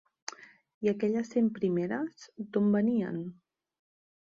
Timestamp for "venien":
2.79-3.23